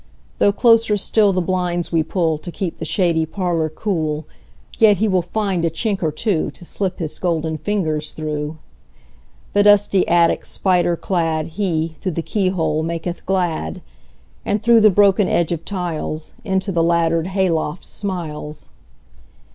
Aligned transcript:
Though 0.39 0.51
closer 0.51 0.97
still 0.97 1.31
the 1.31 1.43
blinds 1.43 1.91
we 1.91 2.01
pullTo 2.01 2.51
keep 2.51 2.79
the 2.79 2.85
shady 2.85 3.23
parlour 3.23 3.69
cool, 3.69 4.25
Yet 4.79 4.97
he 4.97 5.07
will 5.07 5.21
find 5.21 5.63
a 5.63 5.69
chink 5.69 6.01
or 6.01 6.11
twoTo 6.11 6.65
slip 6.65 6.97
his 6.97 7.19
golden 7.19 7.59
fingers 7.59 8.11
through. 8.13 8.57
The 9.53 9.61
dusty 9.61 10.07
attic 10.07 10.43
spider 10.43 10.97
cladHe, 10.97 11.97
through 11.97 12.11
the 12.13 12.23
keyhole, 12.23 12.81
maketh 12.81 13.27
glad; 13.27 13.83
And 14.43 14.63
through 14.63 14.81
the 14.81 14.89
broken 14.89 15.27
edge 15.27 15.51
of 15.51 15.65
tiles, 15.65 16.33
Into 16.43 16.71
the 16.71 16.81
laddered 16.81 17.27
hay 17.27 17.51
loft 17.51 17.83
smiles. 17.83 18.69